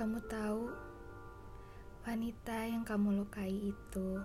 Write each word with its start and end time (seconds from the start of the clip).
Kamu 0.00 0.16
tahu, 0.32 0.64
wanita 2.08 2.56
yang 2.64 2.88
kamu 2.88 3.20
lukai 3.20 3.52
itu 3.52 4.16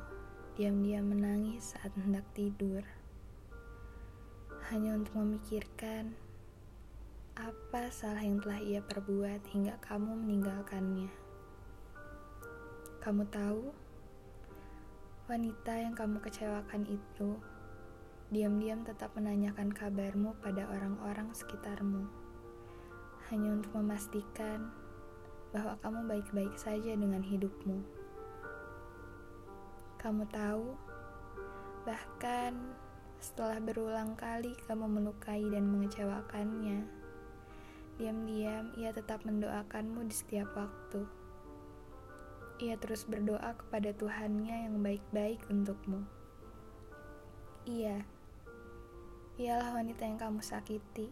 diam-diam 0.56 1.04
menangis 1.04 1.76
saat 1.76 1.92
hendak 2.00 2.24
tidur, 2.32 2.80
hanya 4.72 4.96
untuk 4.96 5.20
memikirkan 5.20 6.16
apa 7.36 7.92
salah 7.92 8.24
yang 8.24 8.40
telah 8.40 8.64
ia 8.64 8.80
perbuat 8.88 9.52
hingga 9.52 9.76
kamu 9.84 10.16
meninggalkannya. 10.16 11.12
Kamu 13.04 13.28
tahu, 13.28 13.76
wanita 15.28 15.76
yang 15.76 15.92
kamu 15.92 16.24
kecewakan 16.24 16.88
itu 16.88 17.36
diam-diam 18.32 18.80
tetap 18.88 19.12
menanyakan 19.20 19.76
kabarmu 19.76 20.40
pada 20.40 20.72
orang-orang 20.72 21.36
sekitarmu, 21.36 22.08
hanya 23.28 23.60
untuk 23.60 23.76
memastikan 23.76 24.72
bahwa 25.56 25.80
kamu 25.80 26.00
baik-baik 26.12 26.56
saja 26.60 26.92
dengan 27.00 27.24
hidupmu. 27.24 27.80
Kamu 29.96 30.28
tahu, 30.28 30.76
bahkan 31.88 32.76
setelah 33.24 33.64
berulang 33.64 34.20
kali 34.20 34.52
kamu 34.68 35.00
melukai 35.00 35.48
dan 35.48 35.72
mengecewakannya, 35.72 36.84
diam-diam 37.96 38.76
ia 38.76 38.92
tetap 38.92 39.24
mendoakanmu 39.24 40.04
di 40.04 40.12
setiap 40.12 40.52
waktu. 40.60 41.08
Ia 42.60 42.76
terus 42.76 43.08
berdoa 43.08 43.56
kepada 43.56 43.96
Tuhannya 43.96 44.68
yang 44.68 44.84
baik-baik 44.84 45.40
untukmu. 45.48 46.04
Iya, 47.64 48.04
ialah 49.40 49.72
wanita 49.72 50.04
yang 50.04 50.20
kamu 50.20 50.44
sakiti, 50.44 51.08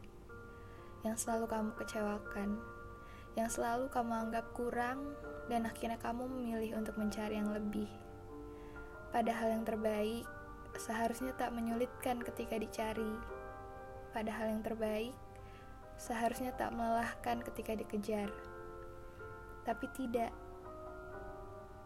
yang 1.08 1.16
selalu 1.16 1.48
kamu 1.48 1.72
kecewakan 1.80 2.83
yang 3.34 3.50
selalu 3.50 3.90
kamu 3.90 4.30
anggap 4.30 4.46
kurang 4.54 5.18
dan 5.50 5.66
akhirnya 5.66 5.98
kamu 5.98 6.30
memilih 6.30 6.78
untuk 6.78 6.96
mencari 6.96 7.42
yang 7.42 7.50
lebih. 7.50 7.90
Padahal 9.10 9.58
yang 9.58 9.66
terbaik 9.66 10.26
seharusnya 10.78 11.34
tak 11.38 11.54
menyulitkan 11.54 12.22
ketika 12.22 12.58
dicari. 12.58 13.14
Padahal 14.14 14.54
yang 14.58 14.62
terbaik 14.62 15.14
seharusnya 15.98 16.54
tak 16.54 16.74
melelahkan 16.74 17.42
ketika 17.46 17.78
dikejar. 17.78 18.30
Tapi 19.66 19.86
tidak. 19.94 20.34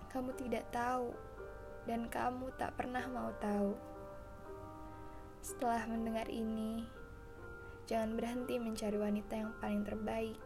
Kamu 0.07 0.31
tidak 0.39 0.65
tahu 0.71 1.11
dan 1.83 2.07
kamu 2.07 2.51
tak 2.55 2.75
pernah 2.79 3.03
mau 3.11 3.31
tahu. 3.39 3.75
Setelah 5.43 5.83
mendengar 5.87 6.27
ini, 6.27 6.83
jangan 7.87 8.15
berhenti 8.19 8.59
mencari 8.59 8.97
wanita 8.97 9.33
yang 9.35 9.51
paling 9.59 9.83
terbaik 9.83 10.39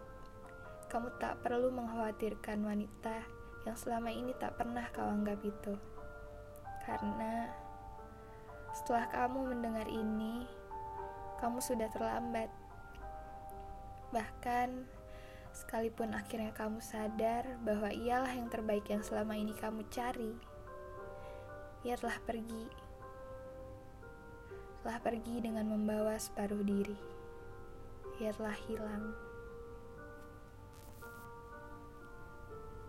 kamu 0.91 1.07
tak 1.23 1.39
perlu 1.39 1.71
mengkhawatirkan 1.71 2.67
wanita 2.67 3.23
yang 3.63 3.79
selama 3.79 4.11
ini 4.11 4.35
tak 4.35 4.59
pernah 4.59 4.83
kau 4.91 5.07
anggap 5.07 5.39
itu. 5.39 5.71
Karena 6.83 7.47
setelah 8.75 9.07
kamu 9.07 9.55
mendengar 9.55 9.87
ini, 9.87 10.43
kamu 11.39 11.63
sudah 11.63 11.87
terlambat. 11.95 12.51
Bahkan, 14.11 14.83
sekalipun 15.55 16.11
akhirnya 16.11 16.51
kamu 16.51 16.83
sadar 16.83 17.55
bahwa 17.63 17.87
ialah 17.87 18.35
yang 18.35 18.51
terbaik 18.51 18.83
yang 18.91 18.99
selama 18.99 19.39
ini 19.39 19.55
kamu 19.55 19.87
cari, 19.87 20.35
ia 21.87 21.95
telah 21.95 22.19
pergi. 22.27 22.67
Telah 24.83 24.99
pergi 24.99 25.39
dengan 25.39 25.71
membawa 25.71 26.19
separuh 26.19 26.67
diri. 26.67 26.99
Ia 28.19 28.35
telah 28.35 28.57
hilang. 28.67 29.30